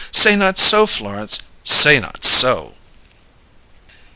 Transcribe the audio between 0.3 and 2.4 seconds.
not so, Florence! Say not